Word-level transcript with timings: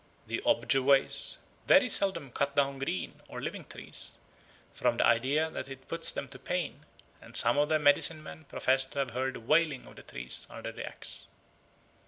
The 0.25 0.41
Ojebways 0.47 1.37
"very 1.67 1.87
seldom 1.87 2.31
cut 2.31 2.55
down 2.55 2.79
green 2.79 3.21
or 3.27 3.39
living 3.39 3.65
trees, 3.65 4.17
from 4.73 4.97
the 4.97 5.05
idea 5.05 5.51
that 5.51 5.69
it 5.69 5.87
puts 5.87 6.11
them 6.11 6.27
to 6.29 6.39
pain, 6.39 6.87
and 7.21 7.37
some 7.37 7.59
of 7.59 7.69
their 7.69 7.77
medicine 7.77 8.23
men 8.23 8.45
profess 8.45 8.87
to 8.87 8.97
have 8.97 9.11
heard 9.11 9.35
the 9.35 9.39
wailing 9.39 9.85
of 9.85 9.97
the 9.97 10.01
trees 10.01 10.47
under 10.49 10.71
the 10.71 10.87
axe." 10.87 11.27